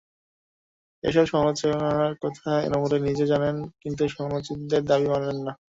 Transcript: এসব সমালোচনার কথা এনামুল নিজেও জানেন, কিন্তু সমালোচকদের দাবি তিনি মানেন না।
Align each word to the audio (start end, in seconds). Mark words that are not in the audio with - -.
এসব 1.03 1.25
সমালোচনার 1.25 2.11
কথা 2.23 2.49
এনামুল 2.67 2.91
নিজেও 3.07 3.31
জানেন, 3.33 3.55
কিন্তু 3.81 4.03
সমালোচকদের 4.09 4.81
দাবি 4.83 5.05
তিনি 5.05 5.13
মানেন 5.13 5.37
না। 5.45 5.53